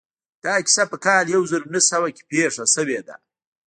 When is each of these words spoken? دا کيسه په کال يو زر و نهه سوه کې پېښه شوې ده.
دا 0.43 0.55
کيسه 0.65 0.83
په 0.91 0.97
کال 1.05 1.25
يو 1.35 1.41
زر 1.51 1.61
و 1.65 1.71
نهه 1.73 1.81
سوه 1.91 2.07
کې 2.15 2.23
پېښه 2.29 2.63
شوې 2.75 2.99
ده. 3.07 3.15